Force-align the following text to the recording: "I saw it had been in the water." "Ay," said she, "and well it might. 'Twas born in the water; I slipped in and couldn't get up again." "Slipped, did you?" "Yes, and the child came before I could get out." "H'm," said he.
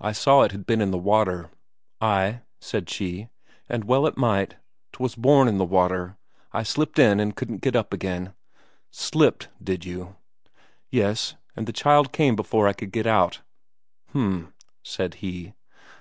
"I 0.00 0.12
saw 0.12 0.42
it 0.42 0.52
had 0.52 0.64
been 0.64 0.80
in 0.80 0.92
the 0.92 0.96
water." 0.96 1.50
"Ay," 2.00 2.42
said 2.60 2.88
she, 2.88 3.30
"and 3.68 3.82
well 3.82 4.06
it 4.06 4.16
might. 4.16 4.58
'Twas 4.92 5.16
born 5.16 5.48
in 5.48 5.58
the 5.58 5.64
water; 5.64 6.16
I 6.52 6.62
slipped 6.62 7.00
in 7.00 7.18
and 7.18 7.34
couldn't 7.34 7.60
get 7.60 7.74
up 7.74 7.92
again." 7.92 8.32
"Slipped, 8.92 9.48
did 9.60 9.84
you?" 9.84 10.14
"Yes, 10.88 11.34
and 11.56 11.66
the 11.66 11.72
child 11.72 12.12
came 12.12 12.36
before 12.36 12.68
I 12.68 12.74
could 12.74 12.92
get 12.92 13.08
out." 13.08 13.40
"H'm," 14.14 14.54
said 14.84 15.14
he. 15.14 15.54